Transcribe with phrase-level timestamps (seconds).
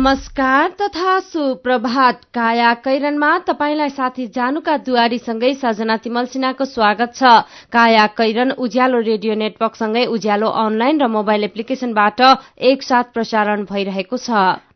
[0.00, 7.32] नमस्कार तथा सुप्रभात। काया कैरनमा तपाईँलाई साथी जानुका दुवारीसँगै सजना तिमल सिन्हाको स्वागत छ।
[7.68, 12.20] काया कैरन उज्यालो रेडियो नेटवर्कसँगै उज्यालो अनलाइन र मोबाइल एप्लिकेशनबाट
[12.70, 14.30] एकसाथ प्रसारण भइरहेको छ।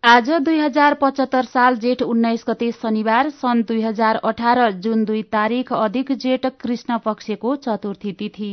[0.04, 5.22] आज दुई हजार पचहत्तर साल जेठ उन्नाइस गते शनिबार सन् दुई हजार अठार जुन दुई
[5.32, 8.52] तारीक अधिक जेठ कृष्ण पक्षको चतुर्थी तिथि।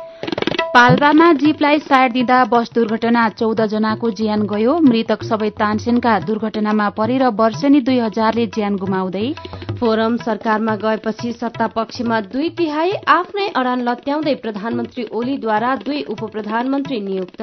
[0.73, 7.23] पाल्पामा जीपलाई साइड दिँदा बस दुर्घटना चौध जनाको ज्यान गयो। मृतक सबै तानसेनका दुर्घटनामा परेर
[7.35, 9.27] वर्षेनी दुई हजारले ज्यान गुमाउँदै
[9.79, 16.99] फोरम सरकारमा गएपछि सत्ता पक्षमा दुई तिहाई आफ्नै अडान लत्याउँदै प्रधानमन्त्री ओलीद्वारा दुई उप प्रधानमन्त्री
[17.01, 17.41] नियुक्त।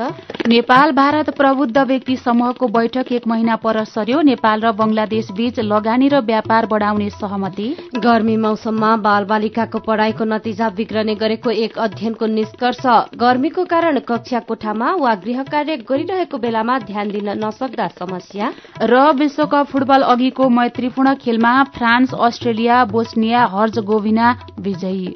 [0.49, 6.09] नेपाल भारत प्रबुद्ध व्यक्ति समूहको बैठक एक महिना पर सर्यो नेपाल र बंगलादेश बीच लगानी
[6.09, 7.69] र व्यापार बढ़ाउने सहमति।
[7.99, 12.87] गर्मी मौसममा बाल बालिकाको पढ़ाईको नतिजा बिग्रने गरेको एक अध्ययनको निष्कर्ष
[13.21, 18.51] गर्मीको कारण कक्षा कोठामा वा गृह कार्य गरिरहेको बेलामा ध्यान दिन नसक्दा समस्या।
[18.83, 24.29] र विश्वकप फुटबल अघिको मैत्रीपूर्ण खेलमा France Australia Bosnia Herzegovina
[24.61, 25.07] विजयी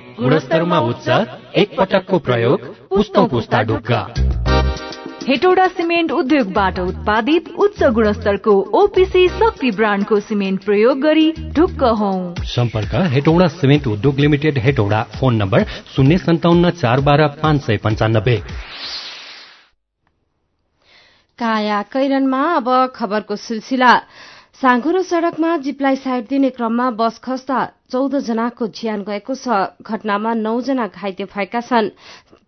[0.21, 1.07] गुणस्तरमा उच्च
[1.57, 4.01] एक पटकको प्रयोग पुस्तौ पुस्ता ढुक्का।
[5.27, 12.11] हेटौडा सिमेन्ट उद्योगबाट उत्पादित उच्च गुणस्तरको ओपिसी शक्ति ब्रान्डको सिमेन्ट प्रयोग गरी ढुक्क हौ।
[12.47, 15.65] सम्पर्क हेटौडा सिमेन्ट उद्योग लिमिटेड हेटौडा फोन नम्बर
[15.95, 18.37] शून्य सन्ताउन्न चार बाह्र पाँच सय पञ्चानब्बे
[21.39, 23.93] काया कैरनमा अब खबरको सिलसिला।
[24.61, 27.59] साँघुरो सड़कमा जिपलाई साइड दिने क्रममा बस खस्दा
[27.91, 29.47] जनाको ज्यान गएको छ।
[29.83, 31.89] घटनामा नौजना घाइते भएका छन्।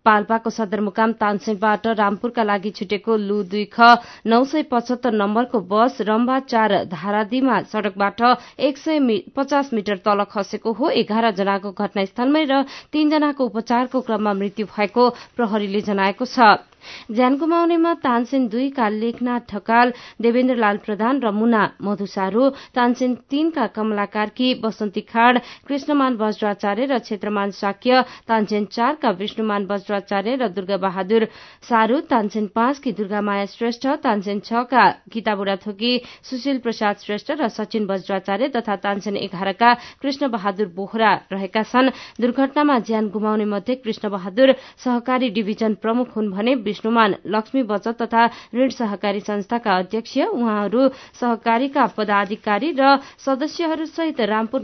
[0.04, 6.38] पाल्पाको सदरमुकाम तानसेनबाट रामपुरका लागि छुटेको लु दुई ख नौ सय पचहत्तर नम्बरको बस रम्बा
[6.44, 8.20] चार धारादीमा सड़कबाट
[8.60, 9.00] एक सय
[9.32, 12.62] पचास मिटर तल खसेको हो। एघार जनाको घटनास्थलमै र
[12.92, 20.56] तीनजनाको उपचारको क्रममा मृत्यु भएको प्रहरीले जनाएको छ। ज्यान गुमाउनेमा तानसेन दुईका लेखनाथ ढकाल देवेन्द्र
[20.56, 25.33] लाल प्रधान र मुना मधुसारू। तानसेन तीनका कमला कार्की बसन्ती खाड़
[25.68, 31.26] कृष्णमान वज्राचार्य र क्षेत्रमान साक्य तानसेन चारका विष्णुमान वज्राचार्य र दुर्गा बहादुर
[31.68, 35.92] सारू तानसेन पाँचकी दुर्गामाया श्रेष्ठ तानसेन छका गीता बुढाथोकी
[36.30, 39.72] सुशील प्रसाद श्रेष्ठ र सचिन वज्राचार्य तथा तानसेन एघारका
[40.02, 41.90] कृष्ण बहादुर बोहरा रहेका छन्।
[42.20, 44.52] दुर्घटनामा ज्यान गुमाउने मध्ये कृष्ण बहादुर
[44.84, 50.88] सहकारी डिभिजन प्रमुख हुन् भने विष्णुमान लक्ष्मी बचत तथा ऋण सहकारी संस्थाका अध्यक्ष। उहाँहरू
[51.20, 54.60] सहकारीका पदाधिकारी र सदस्यहरूसहित रामपुर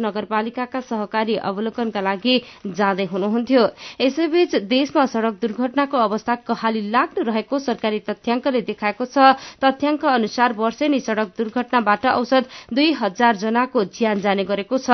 [0.61, 2.35] नगरपालिकाका सहकारी अवलोकनका लागि
[2.67, 3.65] जाँदै हुनुहुन्थ्यो।
[4.01, 11.01] यसैबीच देशमा सड़क दुर्घटनाको अवस्था कहाली लाग्दो रहेको सरकारी तथ्याङ्कले देखाएको छ। तथ्याङ्क अनुसार वर्षेनी
[11.01, 14.91] सड़क दुर्घटनाबाट औसत दुई हजार जनाको ज्यान जाने गरेको छ।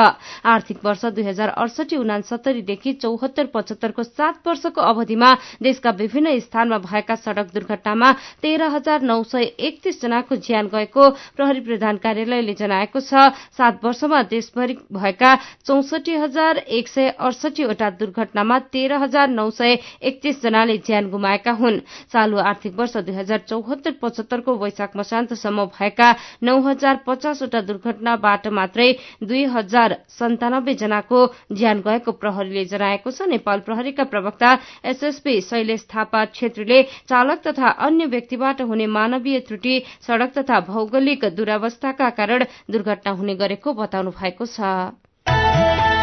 [0.46, 5.30] आर्थिक वर्ष दुई हजार अडसठी उनासत्तरीदेखि चौहत्तर पचहत्तरको सात वर्षको अवधिमा
[5.62, 11.60] देशका विभिन्न स्थानमा भएका सड़क दुर्घटनामा तेह्र हजार नौ सय एकतीस जनाको ज्यान गएको प्रहरी
[11.60, 15.34] प्रधान कार्यालयले जनाएको छ। सात वर्षमा देशभरि भएका
[15.66, 21.80] चौसठी हजार एक सय अडसठीवटा दुर्घटनामा तेह्र हजार नौ सय एकतीस जनाले ज्यान गुमाएका हुन्।
[22.12, 26.08] चालू आर्थिक वर्ष दुई हजार चौहत्तर पचहत्तरको वैशाख मसान्तसम्म भएका
[26.42, 28.90] नौ हजार पचासवटा दुर्घटनाबाट मात्रै
[29.22, 34.50] दुई हजार सन्तानब्बे जनाको ज्यान गएको प्रहरीले जनाएको छ। नेपाल प्रहरीका प्रवक्ता
[34.86, 39.74] एसएसपी शैलेश थापा छेत्रीले चालक तथा अन्य व्यक्तिबाट हुने मानवीय त्रुटि
[40.06, 45.05] सड़क तथा भौगोलिक दुरावस्थाका कारण दुर्घटना हुने गरेको बताउनु भएको छ।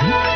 [0.03, 0.32] Mm-hmm.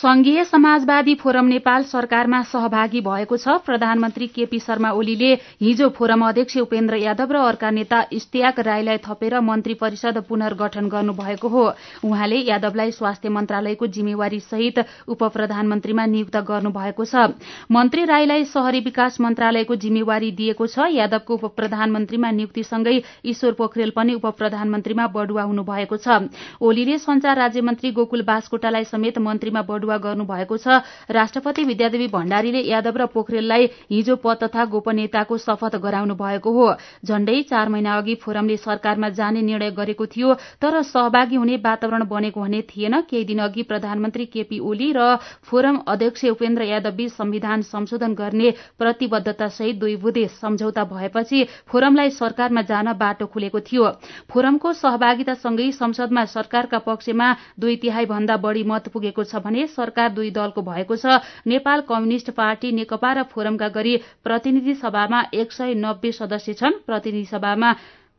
[0.00, 6.56] संघीय समाजवादी फोरम नेपाल सरकारमा सहभागी भएको छ। प्रधानमन्त्री केपी शर्मा ओलीले हिजो फोरम अध्यक्ष
[6.58, 11.64] उपेन्द्र यादव र अर्का नेता इस्तियाक राईलाई थपेर मन्त्री परिषद पुनर्गठन गर्नुभएको हो।
[12.02, 17.36] उहाँले यादवलाई स्वास्थ्य मन्त्रालयको जिम्मेवारी सहित उप प्रधानमन्त्रीमा नियुक्त गर्नुभएको छ।
[17.68, 24.16] मन्त्री राईलाई शहरी विकास मन्त्रालयको जिम्मेवारी दिएको छ। यादवको उप प्रधानमन्त्रीमा नियुक्तिसँगै ईश्वर पोखरेल पनि
[24.16, 26.24] उप प्रधानमन्त्रीमा बढुवा हुनुभएको छ।
[26.64, 33.06] ओलीले संचार राज्यमन्त्री गोकुल बासकोटालाई समेत मन्त्रीमा बढुवा गर्नुभएको छ। राष्ट्रपति विद्यादेवी भण्डारीले यादव र
[33.06, 36.68] पोखरेललाई हिजो पद तथा गोपनीयताको शपथ गराउनु भएको हो।
[37.04, 42.40] झण्डै चार महिना अघि फोरमले सरकारमा जाने निर्णय गरेको थियो तर सहभागी हुने वातावरण बनेको
[42.40, 48.14] भने थिएन। केही दिन अघि प्रधानमन्त्री केपी ओली र फोरम अध्यक्ष उपेन्द्र यादव संविधान संशोधन
[48.14, 53.88] गर्ने प्रतिबद्धता सहित दुई बुधे सम्झौता भएपछि फोरमलाई सरकारमा जान बाटो खुलेको थियो।
[54.30, 57.28] फोरमको सहभागितासँगै संसदमा सरकारका पक्षमा
[57.58, 62.30] दुई तिहाई भन्दा बढ़ी मत पुगेको छ भने सरकार दुई दलको भएको छ। नेपाल कम्युनिष्ट
[62.32, 67.72] पार्टी नेकपा र फोरमका गरी प्रतिनिधि सभामा एक सय नब्बे सदस्य छन्। प्रतिनिधि सभामा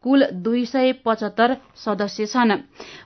[0.04, 2.52] कुल दुई सय पचहत्तर सदस्य छन्।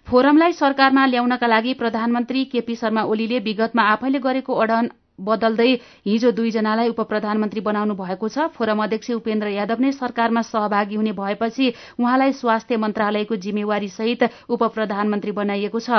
[0.08, 5.72] फोरमलाई सरकारमा ल्याउनका लागि प्रधानमन्त्री केपी शर्मा ओलीले विगतमा आफैले गरेको अडन बदल्दै
[6.06, 11.12] हिजो दुईजनालाई उप प्रधानमन्त्री बनाउनु भएको छ। फोरम अध्यक्ष उपेन्द्र यादव नै सरकारमा सहभागी हुने
[11.16, 11.66] भएपछि
[12.00, 15.90] उहाँलाई स्वास्थ्य मन्त्रालयको जिम्मेवारी सहित उप प्रधानमन्त्री बनाइएको छ।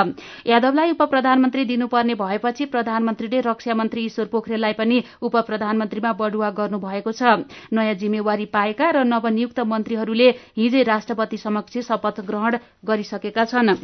[0.45, 7.11] यादवलाई उप प्रधानमन्त्री दिनुपर्ने भएपछि प्रधानमन्त्रीले रक्षा मन्त्री ईश्वर पोखरेललाई पनि उप प्रधानमन्त्रीमा बढुवा गर्नुभएको
[7.11, 13.75] छ। नयाँ जिम्मेवारी पाएका र नवनियुक्त मन्त्रीहरूले हिजै राष्ट्रपति समक्ष शपथ ग्रहण गरिसकेका छन्।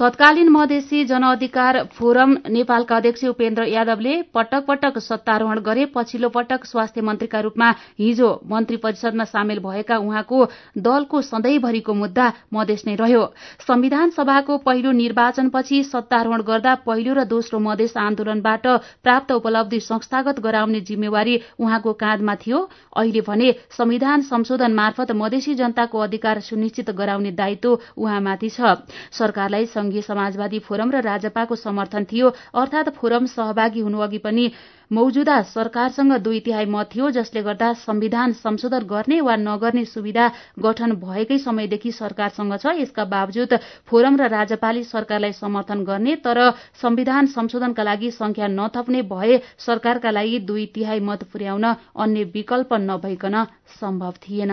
[0.00, 7.00] तत्कालीन मधेसी जनअधिकार फोरम नेपालका अध्यक्ष उपेन्द्र यादवले पटक पटक सत्तारोहण गरे पछिल्लो पटक स्वास्थ्य
[7.00, 10.44] मन्त्रीका रूपमा हिजो मन्त्री परिषदमा सामेल भएका उहाँको
[10.78, 13.22] दलको सधैँभरिको मुद्दा मधेस नै रह्यो।
[13.60, 18.66] संविधान सभाको पहिलो निर्वाचनपछि सत्तारोहण गर्दा पहिलो र दोस्रो मधेस आन्दोलनबाट
[19.00, 22.60] प्राप्त उपलब्धि संस्थागत गराउने जिम्मेवारी उहाँको काँधमा थियो।
[22.92, 28.76] अहिले भने संविधान संशोधन मार्फत मधेसी जनताको अधिकार सुनिश्चित गराउने दायित्व उहाँमाथि छ।
[29.14, 34.50] सरकारलाई संघीय समाजवादी फोरम र राजपाको समर्थन थियो। अर्थात फोरम सहभागी हुनुअघि पनि
[34.90, 40.26] मौजूदा सरकारसँग दुई तिहाई मत थियो जसले गर्दा संविधान संशोधन गर्ने वा नगर्ने सुविधा
[40.58, 43.54] गठन भएकै समयदेखि सरकारसँग छ। यसका बावजुद
[43.86, 46.38] फोरम र राजपाले सरकारलाई समर्थन गर्ने तर
[46.82, 53.44] संविधान संशोधनका लागि संख्या नथप्ने भए सरकारका लागि दुई तिहाई मत पुर्याउन अन्य विकल्प नभइकन
[53.80, 54.52] सम्भव थिएन।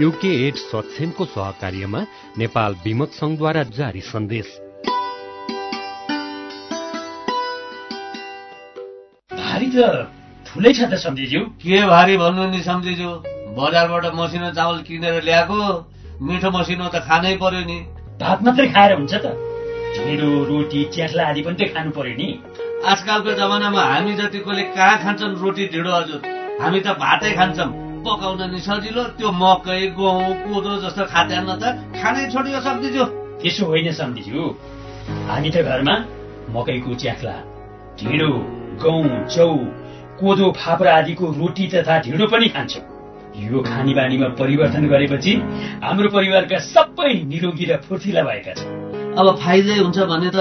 [0.00, 2.00] युके एड सक्षमको सहकार्यमा
[2.38, 4.46] नेपाल विमक संघद्वारा जारी सन्देश।
[9.30, 10.08] भारी त
[10.46, 13.10] ठुलै छ त सम्झिज्यू। के भारी भन्नु नि सम्झिज्यू?
[13.60, 15.60] बजारबाट मसिनो चामल किनेर ल्याएको
[16.24, 17.78] मिठो मसिनो त खानै पर्यो नि।
[18.16, 19.36] भात मात्रै खाएर हुन्छ त।
[19.92, 22.28] ढिँडो रोटी च्याख्ला आदि पनि त खानु पर्यो नि।
[22.88, 26.20] आजकलको जमानामा हामी जतिकोले कहाँ खान्छन् रोटी ढिँडो हजुर
[26.64, 31.64] हामी त भातै खान्छौँ। पकाउन नि सजिलो त्यो मकै गहुँ कोदो जस्तो खाद्यान्न त
[31.98, 33.04] खानै छोडियो सम्झिज्यू।
[33.40, 34.42] त्यसो होइन सम्झिज्यू।
[35.28, 35.94] हामी त घरमा
[36.54, 37.36] मकैको च्याख्ला
[37.98, 38.30] ढिँडो
[38.82, 39.48] गहुँ चौ
[40.20, 42.84] कोदो फापर आदिको रोटी तथा ढिँडो पनि खान्छौँ।
[43.42, 45.32] यो खाने बानीमा परिवर्तन गरेपछि
[45.84, 48.70] हाम्रो परिवारका सबै निरोगी र फुर्तिला भएका छन्।
[49.18, 50.38] अब फाइदै हुन्छ भने त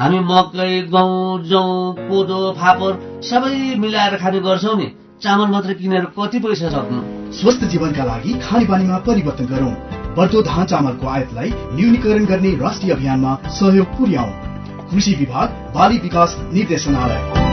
[0.00, 1.62] हामी मकै गहुँ जौ
[2.08, 2.92] कोदो फापर
[3.30, 4.88] सबै मिलाएर खाने गर्छौँ नि।
[5.22, 7.00] चामल मात्र किनेर कति पैसा सक्नु?
[7.32, 9.74] स्वस्थ जीवनका लागि खाने बानीमा परिवर्तन गरौँ।
[10.16, 17.50] बढ्दो धान चामलको आयातलाई न्यूनीकरण गर्ने राष्ट्रिय अभियानमा सहयोग पुर्याउ। कृषि विभाग बाली विकास निर्देशनालय।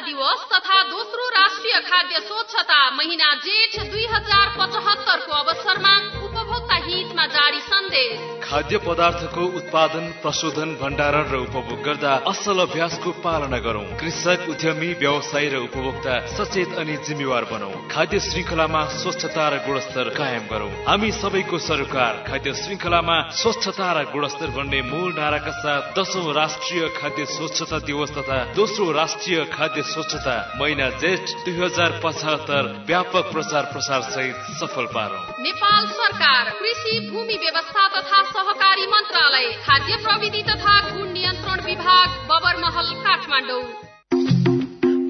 [0.00, 5.92] दिवस तथा दोस्रो राष्ट्रिय खाद्य स्वच्छता महिना जेठ दुई हजार पचहत्तरको अवसरमा
[6.24, 13.58] उपभोक्ता हितमा जारी सन्देश। खाद्य पदार्थको उत्पादन प्रशोधन भण्डारण र उपभोग गर्दा असल अभ्यासको पालना
[13.62, 20.08] गरौं। कृषक उद्यमी व्यवसायी र उपभोक्ता सचेत अनि जिम्मेवार बनौ। खाद्य श्रृङ्खलामा स्वच्छता र गुणस्तर
[20.18, 26.26] कायम गरौं। हामी सबैको सरोकार खाद्य श्रृङ्खलामा स्वच्छता र गुणस्तर भन्ने मूल नाराका साथ दशौं
[26.34, 33.30] राष्ट्रिय खाद्य स्वच्छता दिवस तथा दोस्रो राष्ट्रिय खाद्य स्वच्छता महिना जेठ दुई हजार पचहत्तर व्यापक
[33.30, 40.42] प्रचार प्रसार सहित सफल पारौं। नेपाल सरकार कृषि भूमि व्यवस्था तथा सहकारी मन्त्रालय खाद्य प्रविधि
[40.42, 43.62] तथा गुण नियन्त्रण विभाग बबरमहल काठमाडौँ।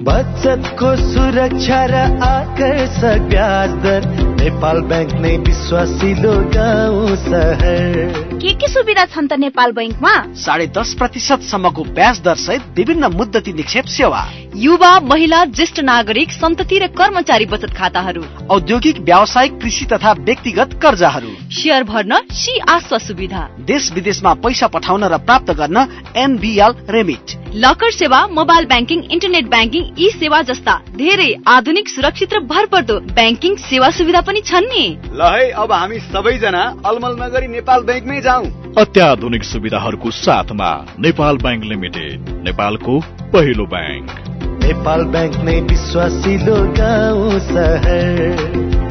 [0.03, 3.71] बचतको सुरक्षा र आकर्षक ब्याज
[4.41, 7.97] नेपाल ब्याङ्क नै विश्वासिलो गाउँ सहर।
[8.41, 13.13] के के सुविधा छन् त नेपाल बैङ्कमा साढे दस प्रतिशत सम्मको ब्याज दर सहित विभिन्न
[13.13, 14.21] मुद्दती निक्षेप सेवा।
[14.57, 21.29] युवा महिला ज्येष्ठ नागरिक सन्तति र कर्मचारी बचत खाताहरू। औद्योगिक व्यावसायिक कृषि तथा व्यक्तिगत कर्जाहरू।
[21.53, 25.85] सेयर भर्न सी आस्था सुविधा। देश विदेशमा पैसा पठाउन र प्राप्त गर्न
[26.17, 32.39] एनबिएल रेमिट। लकर सेवा मोबाइल ब्याङ्किङ इन्टरनेट ब्याङ्किङ यी सेवा जस्ता धेरै आधुनिक सुरक्षित र
[32.51, 34.83] भरपर्दो ब्याङ्किङ सेवा सुविधा पनि छन् नि।
[35.13, 38.45] ल है अब हामी सबैजना अलमल नगरी नेपाल ब्याङ्कमै जाउँ।
[38.77, 40.69] अत्याधुनिक सुविधाहरूको साथमा
[40.99, 42.93] नेपाल ब्याङ्क लिमिटेड नेपालको
[43.35, 44.07] पहिलो ब्याङ्क।
[44.63, 48.90] नेपाल ब्याङ्क नै विश्वासिलो गाउँ सहर।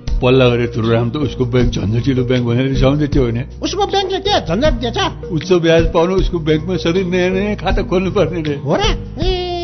[0.21, 3.39] पल्ला गरेर तुरुराम त उसको ब्याङ्क झन्झटिलो ब्याङ्क भनेर रिसाउँदै थियो होइन?
[3.61, 4.97] उसको ब्याङ्कले के झन्झट दिएछ।
[5.31, 8.81] उच्च ब्याज पाउनु उसको ब्याङ्कमा सधैँ नयाँ नयाँ खाता खोल्नु पर्ने रे। हो र?
[9.19, 9.50] ए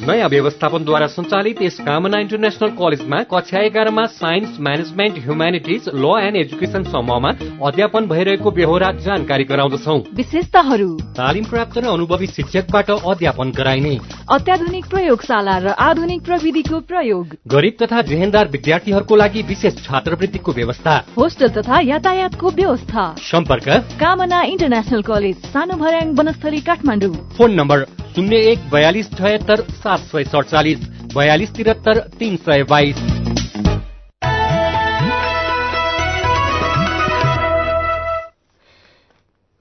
[0.00, 6.82] नयाँ व्यवस्थापनद्वारा सञ्चालित यस कामना इन्टरनेसनल कलेजमा कक्षा एघारमा science management humanities law and education
[6.84, 7.30] समूहमा
[7.64, 13.94] अध्यापन भइरहेको बेहोरा जानकारी गराउँदछौ। विशेषताहरू। तालिम प्राप्त र अनुभवी शिक्षकबाट अध्यापन गराइने।
[14.28, 21.48] अत्याधुनिक प्रयोगशाला र आधुनिक प्रविधिको प्रयोग। गरिब तथा जेहेन्दार विद्यार्थीहरूको लागि विशेष छात्रवृत्तिको व्यवस्था। होस्टल
[21.56, 28.58] तथा यातायातको व्यवस्था। सम्पर्क। कामना इन्टरनेसनल कलेज सानो भर्याङ वनस्थली काठमाडौँ। फोन नम्बर शून्य एक
[28.72, 33.15] बयालिस छयत्तर सात सय सडचालिस बयालिस त्रिहत्तर तिन सय बाइस।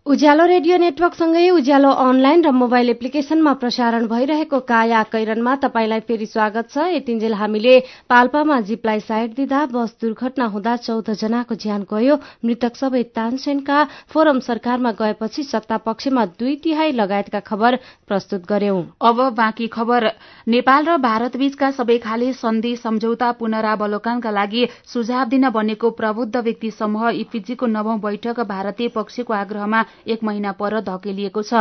[0.05, 6.69] उज्यालो रेडियो नेटवर्कसँगै उज्यालो अनलाइन र मोबाइल एप्लिकेशनमा प्रसारण भइरहेको काया कैरनमा तपाईँलाई फेरि स्वागत
[6.69, 7.73] छ। यतिन्जेल हामीले
[8.05, 13.79] पाल्पामा जीपलाई साइड दिँदा बस दुर्घटना हुँदा चौध जनाको ज्यान गयो। मृतक सबै तानसेनका
[14.13, 20.07] फोरम सरकारमा गएपछि सत्ता पक्षमा दुई तिहाई लगायतका खबर प्रस्तुत गर्यौं। अब बाँकी खबर।
[20.47, 26.71] नेपाल र भारत बीचका सबै खाले सन्धि सम्झौता पुनरावलोकनका लागि सुझाव दिन बनेको प्रबुद्ध व्यक्ति
[26.77, 31.53] समूह इपिजीको नवौं बैठक भारतीय पक्षको आग्रहमा एक महिना पर धकेलिएको छ।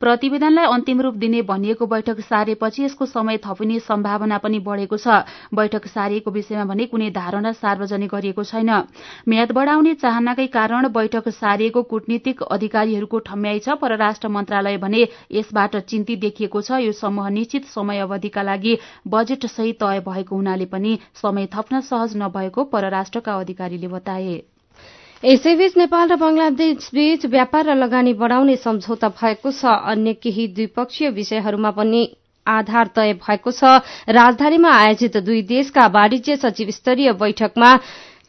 [0.00, 5.22] प्रतिवेदनलाई अन्तिम रूप दिने भनिएको बैठक सारेपछि यसको समय थपिने सम्भावना पनि बढ़ेको छ।
[5.54, 8.70] बैठक सारिएको विषयमा भने कुनै धारणा सार्वजनिक गरिएको छैन।
[9.28, 16.20] म्याद बढ़ाउने चाहनाकै कारण बैठक सारिएको कूटनीतिक अधिकारीहरूको ठम्याइ छ परराष्ट्र मन्त्रालय भने यसबाट चिन्तित
[16.20, 18.76] देखिएको छ। यो समूह निश्चित समय अवधिका लागि
[19.08, 24.36] बजेट सहित तय भएको हुनाले पनि समय थप्न सहज नभएको परराष्ट्रका अधिकारीले बताए।
[25.24, 31.10] यसैबीच नेपाल र बंगलादेश बीच व्यापार र लगानी बढ़ाउने सम्झौता भएको छ। अन्य केही द्विपक्षीय
[31.10, 32.02] विषयहरूमा पनि
[32.46, 37.70] आधार तय भएको छ। राजधानीमा आयोजित दुई देशका वाणिज्य सचिव स्तरीय बैठकमा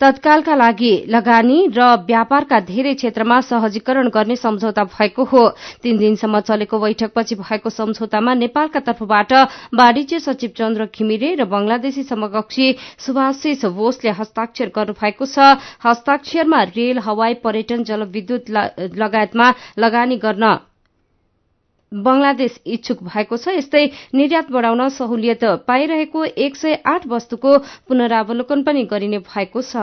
[0.01, 5.41] तत्कालका लागि लगानी र व्यापारका धेरै क्षेत्रमा सहजीकरण गर्ने सम्झौता भएको हो।
[5.83, 9.33] तीन दिनसम्म चलेको बैठकपछि भएको सम्झौतामा नेपालका तर्फबाट
[9.75, 17.33] वाणिज्य सचिव चन्द्र घिमिरे र बंगलादेशी समकक्षी सुभाषिष बोसले हस्ताक्षर गर्नुभएको छ। हस्ताक्षरमा रेल हवाई
[17.43, 18.49] पर्यटन जलविद्युत
[18.95, 20.57] लगायतमा लगानी गर्न
[21.91, 28.83] बंगलादेश इच्छुक भएको छ। यस्तै निर्यात बढ़ाउन सहुलियत पाइरहेको एक सय आठ वस्तुको पुनरावलोकन पनि
[28.85, 29.75] गरिने भएको छ।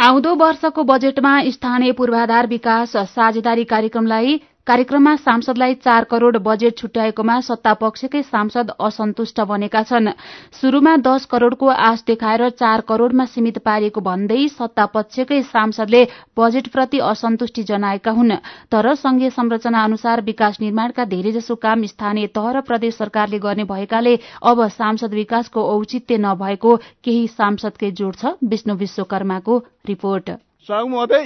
[0.00, 8.22] आउँदो वर्षको बजेटमा स्थानीय पूर्वाधार विकास साझेदारी कार्यक्रमलाई कार्यक्रममा सांसदलाई चार करोड़ बजेट छुट्याएकोमा सत्तापक्षकै
[8.22, 10.08] सांसद असन्तुष्ट बनेका छन्।
[10.52, 16.04] शुरूमा दश करोड़को आश देखाएर चार करोड़मा सीमित पारिएको भन्दै सत्तापक्षकै सांसदले
[16.36, 18.36] बजेटप्रति असन्तुष्टि जनाएका हुन्।
[18.70, 24.16] तर संघीय संरचना अनुसार विकास निर्माणका धेरैजसो काम स्थानीय तह र प्रदेश सरकारले गर्ने भएकाले
[24.44, 30.30] अब सांसद विकासको औचित्य नभएको केही सांसदकै जोड छ। विष्णु विश्वकर्माको रिपोर्ट।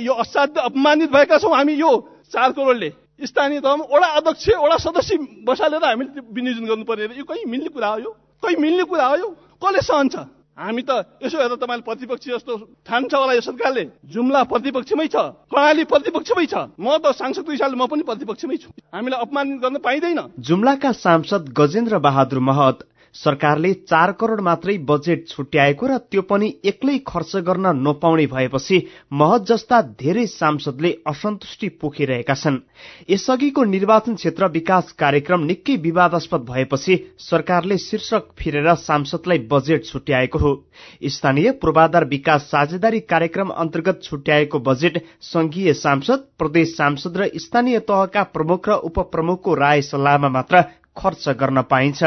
[0.01, 1.77] यो असाध्य अपमानित भएका छौँ हामी
[2.33, 7.69] चार करोड़ले। स्थानीय तहमा वडा अध्यक्ष वडा सदस्य बसालेर हामीले विनियोजन गर्नुपर्ने यो कहीँ मिल्ने
[7.71, 8.11] कुरा हो यो?
[8.43, 9.29] कहीँ मिल्ने कुरा हो यो?
[9.63, 10.15] कसले सहन्छ?
[10.59, 10.91] हामी त
[11.23, 12.53] यसो हेर्दा तपाईँले प्रतिपक्षी जस्तो
[12.87, 15.17] ठान्छ होला यो सरकारले। जुम्ला प्रतिपक्षमै छ
[15.51, 20.21] कर्णाली प्रतिपक्षमै छ। म त सांसदको हिसाबले म पनि प्रतिपक्षमै छु। हामीलाई अपमानित गर्न पाइँदैन।
[20.39, 22.79] जुम्लाका सांसद गजेन्द्र बहादुर महत
[23.15, 28.79] सरकारले चार करोड़ मात्रै बजेट छुट्याएको र त्यो पनि एक्लै खर्च गर्न नपाउने भएपछि
[29.13, 32.59] महज जस्ता धेरै सांसदले असन्तुष्टि पोखिरहेका छन्।
[33.11, 40.53] यसअघिको निर्वाचन क्षेत्र विकास कार्यक्रम निकै विवादास्पद भएपछि सरकारले शीर्षक फिरेर सांसदलाई बजेट छुट्याएको हो।
[41.09, 48.23] स्थानीय पूर्वाधार विकास साझेदारी कार्यक्रम अन्तर्गत छुट्याएको बजेट संघीय सांसद प्रदेश सांसद र स्थानीय तहका
[48.35, 50.63] प्रमुख र उपप्रमुखको राय सल्लाहमा मात्र
[50.97, 52.03] खर्च गर्न पाइन्छ।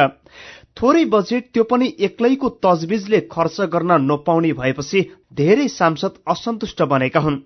[0.77, 4.99] थोरै बजेट त्यो पनि एक्लैको तजविजले खर्च गर्न नपाउने भएपछि
[5.33, 7.37] धेरै सांसद असन्तुष्ट बनेका हुन्।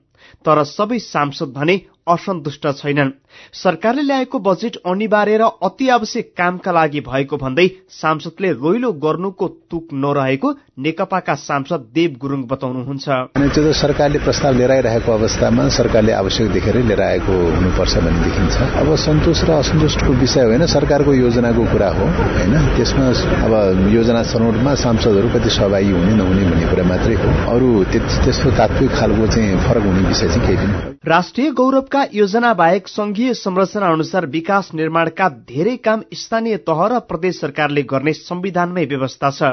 [0.45, 1.75] तर सबै सांसद भने
[2.07, 3.09] असन्तुष्ट छैनन्।
[3.53, 9.93] सरकारले ल्याएको बजेट अनिवार्य र अति आवश्यक कामका लागि भएको भन्दै सांसदले रोइलो गर्नुको तुक
[9.93, 10.49] नरहेको
[10.81, 16.81] नेकपाका सांसद देव गुरूङ बताउनुहुन्छ। त्यो त सरकारले प्रस्ताव लिएर आइरहेको अवस्थामा सरकारले आवश्यक देखेरै
[16.89, 22.05] लिएर आएको हुनुपर्छ भन्ने देखिन्छ। अब सन्तोष र असन्तुष्टको विषय होइन सरकारको योजनाको कुरा हो
[22.05, 22.53] होइन?
[22.75, 23.05] त्यसमा
[23.45, 23.53] अब
[23.93, 29.27] योजना छनौटमा सांसदहरू कति सहभागी हुने नहुने भन्ने कुरा मात्रै हो। अरू त्यस्तो तात्विक खालको
[29.27, 31.49] चाहिँ फरक हुने विषय चाहिँ केही पनि राष्ट्रिय
[31.93, 37.83] गौरवका योजना बाहेक संघीय संरचना अनुसार विकास निर्माणका धेरै काम स्थानीय तह र प्रदेश सरकारले
[37.83, 39.51] गर्ने संविधानमै व्यवस्था छ।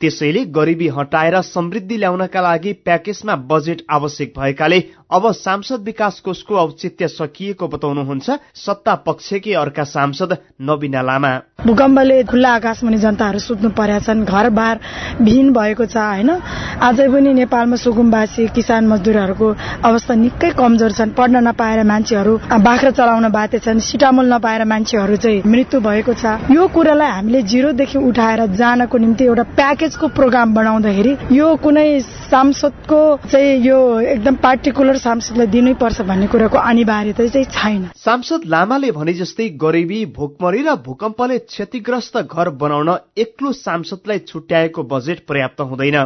[0.00, 4.78] त्यसैले गरिबी हटाएर समृद्धि ल्याउनका लागि प्याकेजमा बजेट आवश्यक भएकाले
[5.10, 11.32] अब सांसद विकास कोषको औचित्य सकिएको बताउनुहुन्छ सत्ता पक्षकी अर्का सांसद नबिना लामा।
[11.66, 14.80] भूकम्पले खुल्ला आकाशमुनि जनताहरू सुत्नु परेका छन्। घरबार
[15.20, 16.30] विहीन भएको छ होइन?
[16.80, 19.48] अझै पनि नेपालमा सुकुम्बासी किसान मजदुरहरूको
[19.82, 25.42] अवस्था निकै कमजोर छन्। पढ्न नपाएर मान्छेहरू बाख्रा चलाउन बाध्य छन्। सिटामोल नपाएर मान्छेहरू चाहिँ
[25.42, 31.48] मृत्यु भएको छ। यो कुरालाई हामीले जिरोदेखि उठाएर जानको निम्ति एउटा प्याकेजको प्रोग्राम बनाउँदाखेरि यो
[31.58, 31.88] कुनै
[32.30, 33.78] सांसदको चाहिँ यो
[34.14, 40.04] एकदम पार्टिकुलर सांसदलाई दिनै पर्छ भन्ने कुराको अनिवार्यता चाहिँ छैन। सांसद लामाले भने जस्तै गरिबी
[40.12, 45.98] भोकमरी र भूकम्पले क्षतिग्रस्त घर बनाउन एक्लो सांसदलाई छुट्याएको बजेट पर्याप्त हुँदैन।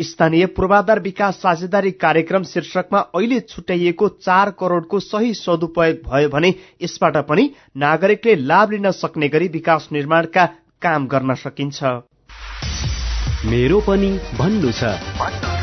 [0.00, 7.16] स्थानीय पूर्वाधार विकास साझेदारी कार्यक्रम शीर्षकमा अहिले छुट्याइएको चार करोड़को सही सदुपयोग भयो भने यसबाट
[7.24, 10.46] पनि नागरिकले लाभ लिन सक्ने गरी विकास निर्माणका
[10.82, 11.82] काम गर्न सकिन्छ।
[13.46, 15.53] मेरो पनि भन्नु छ।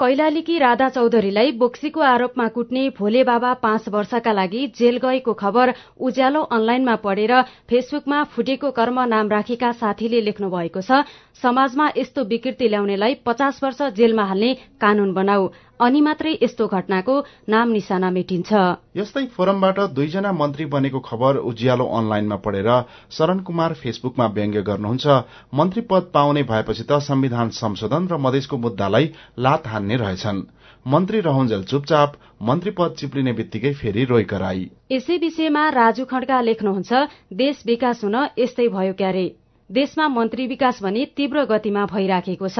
[0.00, 6.42] कैलालीकी राधा चौधरीलाई बोक्सीको आरोपमा कुट्ने भोले बाबा पाँच वर्षका लागि जेल गएको खबर उज्यालो
[6.54, 7.32] अनलाइनमा पढेर
[7.66, 11.02] फेसबुकमा फुटेको कर्म नाम राखेका साथीले लेख्नु भएको छ
[11.42, 15.48] समाजमा यस्तो विकृति ल्याउनेलाई पचास वर्ष जेलमा हाल्ने कानून बनाऊ।
[15.80, 17.14] अनि मात्रै यस्तो घटनाको
[17.48, 18.50] नाम निशाना मेटिन्छ।
[18.96, 22.70] यस्तै फोरमबाट दुईजना मन्त्री बनेको खबर उज्यालो अनलाइनमा पढेर
[23.10, 25.06] शरण कुमार फेसबुकमा व्यङ्ग्य गर्नुहुन्छ।
[25.54, 30.46] मन्त्री पद पाउने भएपछि त संविधान संशोधन र मधेसको मुद्दालाई लात हान्ने रहेछन्।
[30.86, 32.12] मन्त्री रहन्जेल चुपचाप
[32.42, 34.62] मन्त्री पद चिप्लिने बित्तिकै फेरि रोइ कराई।
[34.92, 36.92] यसै विषयमा राजु खड्का लेख्नुहुन्छ
[37.32, 39.26] देश विकास हुन यस्तै भयो क्यारे।
[39.70, 42.58] देशमा मन्त्री विकास भने तीव्र गतिमा भइराखेको छ।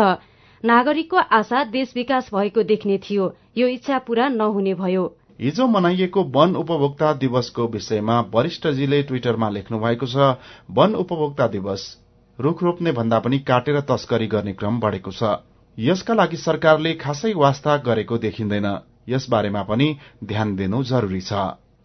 [0.64, 5.04] नागरिकको आशा देश विकास भएको देख्ने थियो। यो इच्छा पूरा नहुने भयो।
[5.40, 10.34] हिजो मनाइएको वन उपभोक्ता दिवसको विषयमा वरिष्ठजीले ट्विटरमा लेख्नु भएको छ
[10.70, 11.84] वन उपभोक्ता दिवस
[12.38, 15.22] रूख रोप्ने भन्दा पनि काटेर तस्करी गर्ने क्रम बढ़ेको छ।
[15.78, 18.66] यसका लागि सरकारले खासै वास्ता गरेको देखिँदैन।
[19.08, 21.32] यस बारेमा पनि ध्यान दिनु जरूरी छ।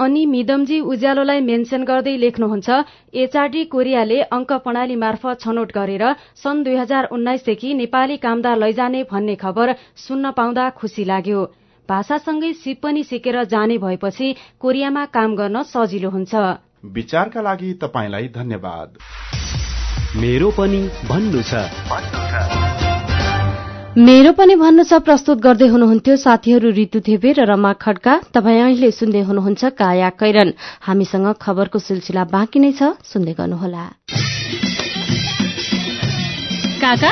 [0.03, 2.77] अनि मिदमजी उज्यालोलाई मेन्सन गर्दै लेख्नुहुन्छ
[3.23, 6.05] एचआरडी कोरियाले अङ्क प्रणाली मार्फत छनौट गरेर
[6.43, 11.43] सन् दुई हजार उन्नाइसदेखि नेपाली कामदार लैजाने भन्ने खबर सुन्न पाउँदा खुसी लाग्यो।
[11.89, 14.27] भाषासँगै सिप पनि सिकेर जाने भएपछि
[14.59, 16.33] कोरियामा काम गर्न सजिलो हुन्छ।
[16.97, 18.89] विचारका लागि तपाईँलाई धन्यवाद।
[20.17, 22.62] मेरो पनि भन्नु छ।
[23.93, 28.89] मेरो पनि भन्नु छ प्रस्तुत गर्दै हुनुहुन्थ्यो साथीहरू ऋतु थेपे र रमा खड्का। तपाईँ अहिले
[28.89, 30.49] सुन्दै हुनुहुन्छ काया कैरन।
[30.81, 33.83] हामीसँग खबरको सिलसिला बाँकी नै छ सुन्दै गर्नुहोला।
[36.81, 37.11] काका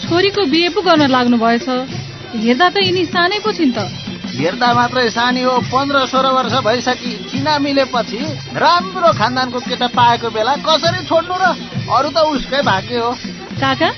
[0.00, 3.84] छोरीको बिहे पो गर्न लाग्नु भएछ हेर्दा त यिनी सानै पो छिन् त।
[4.32, 8.20] हेर्दा मात्रै सानी हो पन्ध्र सोह्र वर्ष भइसकि चिना मिलेपछि
[8.56, 11.44] राम्रो खानदानको केटा पाएको बेला कसरी छोड्नु र
[11.84, 13.12] अरू त उसकै भाग्य हो।
[13.60, 13.88] काका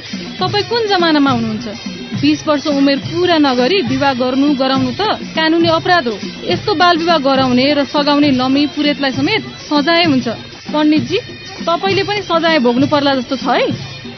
[0.43, 2.00] तपाईँ कुन जमानामा हुनुहुन्छ?
[2.11, 5.03] बिस वर्ष उमेर पूरा नगरी विवाह गर्नु गराउनु त
[5.37, 6.17] कानुनी अपराध हो।
[6.51, 10.29] यस्तो बाल विवाह गराउने र सघाउने लमी पुरेतलाई समेत सजाय हुन्छ।
[10.75, 11.19] पण्डितजी
[11.63, 13.71] तपाईँले पनि सजाय भोग्नु पर्ला जस्तो छ है।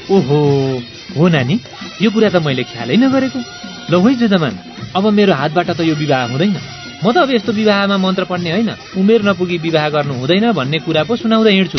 [0.08, 0.38] ओहो
[1.16, 1.60] हो नानी
[2.00, 3.38] यो कुरा त मैले ख्यालै नगरेको।
[3.92, 4.54] ल है जुदमान
[4.96, 6.56] अब मेरो हातबाट त यो विवाह हुँदैन।
[7.04, 11.02] म त अब यस्तो विवाहमा मन्त्र पढ्ने होइन। उमेर नपुगी विवाह गर्नु हुँदैन भन्ने कुरा
[11.04, 11.78] पो सुनाउँदै हिँड्छु।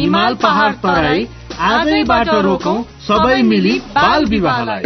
[0.00, 4.82] हिमाल पहाड तराई। आजैबाट रोकौं सबै मिली बाल विवाहलाई।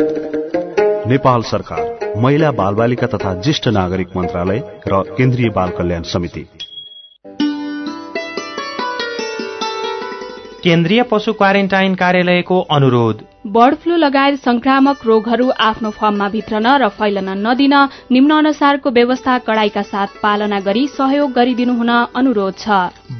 [1.07, 6.41] नेपाल सरकार महिला बाल बालिका तथा ज्येष्ठ नागरिक मन्त्रालय र केन्द्रीय बाल कल्याण समिति।
[10.65, 17.29] केन्द्रीय पशु क्वारेन्टाइन कार्यालयको अनुरोध। बर्ड फ्लू लगायत संक्रामक रोगहरू आफ्नो फर्ममा भित्रन र फैलन
[17.47, 17.75] नदिन
[18.13, 22.69] निम्न अनुसारको व्यवस्था कड़ाईका साथ पालना गरी सहयोग गरिदिनु हुन अनुरोध छ।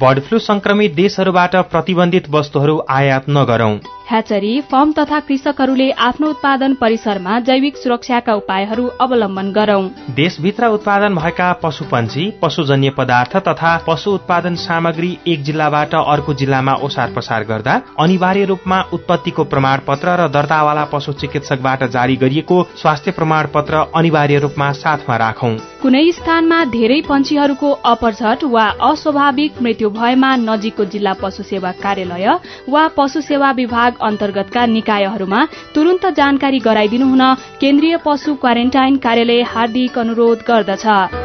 [0.01, 3.75] बर्ड फ्लू संक्रमित देशहरूबाट प्रतिबन्धित वस्तुहरू आयात नगरौं।
[4.07, 11.51] ह्याचरी फर्म तथा कृषकहरूले आफ्नो उत्पादन परिसरमा जैविक सुरक्षाका उपायहरू अवलम्बन गरौं। देशभित्र उत्पादन भएका
[11.63, 18.45] पशुपन्छी पशुजन्य पदार्थ तथा पशु उत्पादन सामग्री एक जिल्लाबाट अर्को जिल्लामा ओसार पसार गर्दा अनिवार्य
[18.45, 24.71] रूपमा उत्पत्तिको प्रमाण पत्र र दर्तावाला पशु चिकित्सकबाट जारी गरिएको स्वास्थ्य प्रमाण पत्र अनिवार्य रूपमा
[24.73, 31.71] साथमा राखौं। कुनै स्थानमा धेरै पंक्षीहरूको अपरझट वा अस्वाभाविक मृत्यु भएमा नजिकको जिल्ला पशु सेवा
[31.83, 32.27] कार्यालय
[32.69, 37.23] वा पशु सेवा विभाग अन्तर्गतका निकायहरूमा तुरन्त जानकारी गराइदिनु हुन
[37.61, 41.24] केन्द्रीय पशु क्वारेन्टाइन कार्यालय हार्दिक अनुरोध गर्दछ।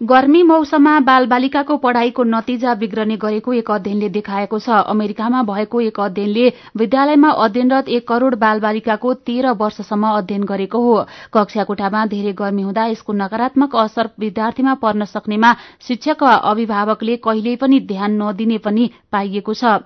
[0.00, 6.00] गर्मी मौसममा बाल बालिकाको पढ़ाईको नतिजा बिग्रने गरेको एक अध्ययनले देखाएको छ। अमेरिकामा भएको एक
[6.00, 10.96] अध्ययनले विद्यालयमा अध्ययनरत एक करोड़ बाल बालिकाको तेह्र वर्षसम्म अध्ययन गरेको हो।
[11.32, 15.54] कक्षा कोठामा धेरै गर्मी हुँदा यसको नकारात्मक असर विद्यार्थीमा पर्न सक्नेमा
[15.88, 19.80] शिक्षक वा अभिभावकले कहिल्यै पनि ध्यान नदिने पनि पाइएको छ।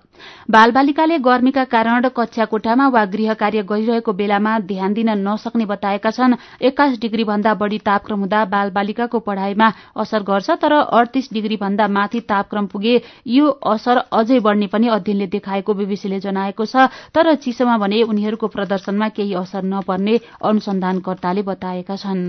[0.50, 6.10] बाल बालिकाले गर्मीका कारण कक्षा कोठामा वा गृह कार्य गरिरहेको बेलामा ध्यान दिन नसक्ने बताएका
[6.10, 11.56] छन्। एक्काइस डिग्री भन्दा बढ़ी तापक्रम हुँदा बाल बालिकाको पढ़ाईमा असर गर्छ तर अडतिस डिग्री
[11.56, 17.34] भन्दा माथि तापक्रम पुगे यो असर अझै बढ़ने पनि अध्ययनले देखाएको बीबीसीले जनाएको छ। तर
[17.36, 22.28] चिसोमा भने उनीहरूको प्रदर्शनमा केही असर नपर्ने अनुसन्धानकर्ताले बताएका छन्।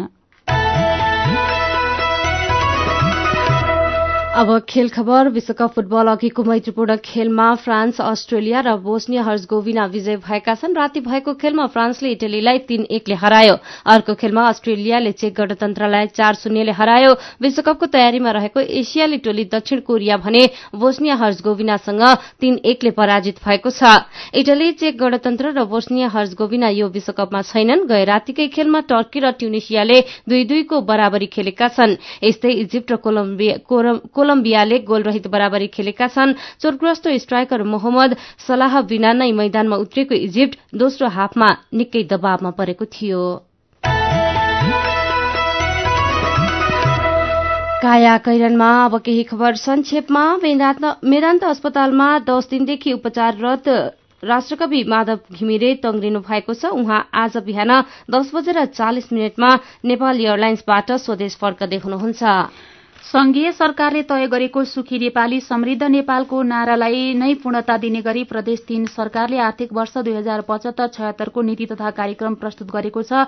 [4.42, 10.56] अब खेल खबर विश्वकप फुटबल अघिको मैत्रीपूर्ण खेलमा फ्रान्स अस्ट्रेलिया र बोस्निया हर्जगोविना विजय भएका
[10.56, 16.34] छन्। राति भएको खेलमा फ्रान्सले इटलीलाई तीन एकले हरायो। अर्को खेलमा अस्ट्रेलियाले चेक गणतन्त्रलाई चार
[16.36, 20.42] शून्यले हरायो। विश्वकपको तयारीमा रहेको एसियाली टोली दक्षिण कोरिया भने
[20.74, 22.02] बोस्निया हर्जगोविनासँग
[22.42, 23.94] तीन एकले पराजित भएको छ।
[24.34, 30.02] इटली चेक गणतन्त्र र बोस्निया हर्जगोविना यो विश्वकपमा छैनन्। गए रातिकै खेलमा टर्की र ट्युनिसियाले
[30.26, 32.98] दुई दुईको बराबरी खेलेका छन्। यस्तै इजिप्ट र
[34.32, 38.16] कोलम्बियाले गोलरहित बराबरी खेलेका छन्। चोटग्रस्त स्ट्राइकर मोहम्मद
[38.48, 43.24] सलाह बिना नै मैदानमा उत्रिएको इजिप्ट दोस्रो हाफमा निकै दबावमा परेको थियो।
[47.84, 50.24] काया कैरनमा अब केही खबर संक्षेपमा।
[51.04, 53.68] मेदान्त अस्पतालमा दस दिनदेखि उपचाररत
[54.24, 57.72] राष्ट्रकवि माधव घिमिरे तंग्रिनु भएको छ। उहाँ आज बिहान
[58.08, 59.50] दस बजेर चालिस मिनटमा
[59.84, 62.22] नेपाल एयरलाइन्सबाट स्वदेश फर्कदै हुनुहुन्छ।
[63.04, 68.86] संघीय सरकारले तय गरेको सुखी नेपाली समृद्ध नेपालको नारालाई नै पूर्णता दिने गरी प्रदेश तीन
[68.88, 73.26] सरकारले आर्थिक वर्ष दुई हजार पचहत्तर छयत्तरको नीति तथा कार्यक्रम प्रस्तुत गरेको छ।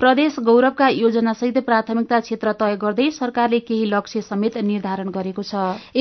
[0.00, 5.54] प्रदेश गौरवका योजनासहित प्राथमिकता क्षेत्र तय गर्दै सरकारले केही लक्ष्य समेत निर्धारण गरेको छ।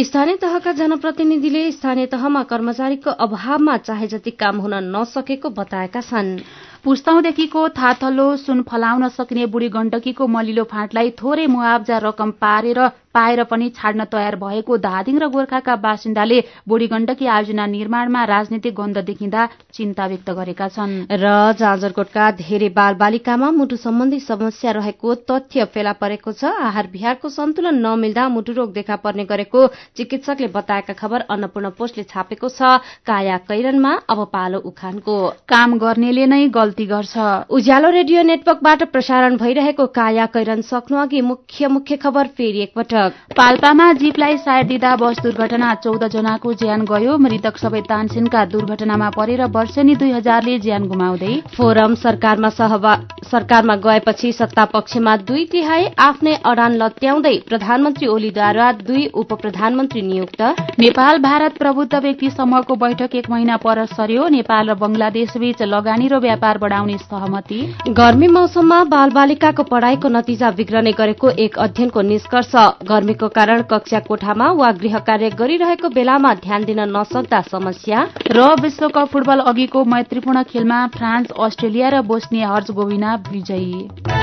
[0.03, 6.37] स्थानीय तहका जनप्रतिनिधिले स्थानीय तहमा कर्मचारीको अभावमा चाहे जति काम हुन नसकेको बताएका छन्।
[6.83, 12.79] पुस्तौंदेखिको थाथलो सुन फलाउन सकिने बुढी गण्डकीको मलिलो फाँटलाई थोरै मुआवजा रकम पारेर
[13.13, 18.97] पाएर पनि छाड्न तयार भएको धादिङ र गोर्खाका बासिन्दाले बुढी गण्डकी आयोजना निर्माणमा राजनीतिक गन्ध
[19.05, 25.65] देखिँदा चिन्ता व्यक्त गरेका छन्। र जाजरकोटका धेरै बाल बालिकामा मुटु सम्बन्धी समस्या रहेको तथ्य
[25.73, 31.19] फेला परेको छ। आहार विहारको सन्तुलन नमिल्दा मुटु रोग देखा पर्ने गरेको चिकित्सकले बताएका खबर
[31.29, 35.15] अन्नपूर्ण पोस्टले छापेको छ। काया कैरनमा अब पालो उखानको।
[35.47, 37.15] काम गर्नेले नै गल्ती गर्छ।
[37.51, 43.02] उज्यालो रेडियो नेटवर्कबाट प्रसारण भइरहेको काया कैरन सक्नु अघि मुख्य मुख्य खबर फेरि एकपटक।
[43.37, 49.41] पाल्पामा जीपलाई साइड दिँदा बस दुर्घटना चौध जनाको ज्यान गयो। मृतक सबै तानसेनका दुर्घटनामा परेर
[49.51, 56.75] वर्षेनी दुई हजारले ज्यान गुमाउँदै। फोरम सरकारमा सरकारमा गएपछि सत्ता पक्षमा दुई तिहाई आफ्नै अडान
[56.77, 60.41] लत्याउँदै प्रधानमन्त्री ओलीद्वारा दुई उप प्रधानमन्त्री नियुक्त।
[60.79, 66.07] नेपाल भारत प्रबुद्ध व्यक्ति समूहको बैठक एक महिना पर सर्यो नेपाल र बंगलादेश बीच लगानी
[66.07, 72.51] र व्यापार बढ़ाउने सहमति। गर्मी मौसममा बाल बालिकाको पढ़ाईको नतिजा बिग्रने गरेको एक अध्ययनको निष्कर्ष।
[72.93, 79.07] गर्मीको कारण कक्षा कोठामा वा गृह कार्य गरिरहेको बेलामा ध्यान दिन नसक्दा समस्या। र विश्वकप
[79.13, 84.22] फुटबल अघिको मैत्रीपूर्ण खेलमा फ्रान्स अस्ट्रेलिया र बोस्निया हर्जगोविना विजयी।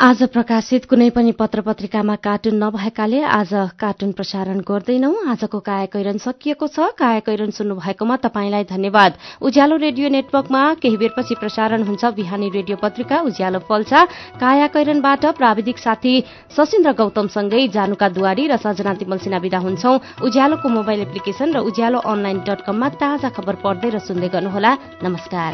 [0.00, 6.66] आज प्रकाशित कुनै पनि पत्र पत्रिकामा कार्टुन नभएकाले आज कार्टुन प्रसारण गर्दैनौ। आजको कायाकैरन सकिएको
[6.66, 9.12] छ। कायाकैरन सुन्नु भएकोमा तपाईंलाई धन्यवाद।
[9.44, 14.00] उज्यालो रेडियो नेटवर्कमा केही बेरपछि प्रसारण हुन्छ। बिहानी रेडियो पत्रिका उज्यालो फल्छा
[14.40, 16.14] कायाकैरनबाट प्राविधिक साथी
[16.56, 19.92] सशिन्द्र गौतमसँगै जानुका दुवारी र सजना तिमल सिन्हा विदा हुन्छौ।
[20.24, 24.72] उज्यालोको मोबाइल एप्लिकेशन र उज्यालो अनलाइन डट कममा ताजा खबर पढ्दै र सुन्दै गर्नुहोला।
[25.04, 25.52] नमस्कार।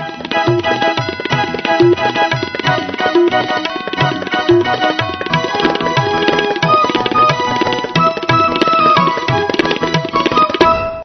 [4.19, 5.06] Thank you.